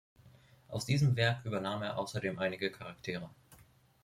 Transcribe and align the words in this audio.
Aus 0.67 0.87
diesem 0.87 1.15
Werk 1.15 1.45
übernahm 1.45 1.83
er 1.83 1.95
außerdem 1.99 2.39
einige 2.39 2.71
Charaktere. 2.71 3.29